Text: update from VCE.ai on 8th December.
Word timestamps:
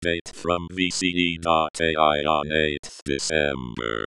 update 0.00 0.32
from 0.34 0.66
VCE.ai 0.72 1.44
on 2.24 2.46
8th 2.46 3.02
December. 3.04 4.04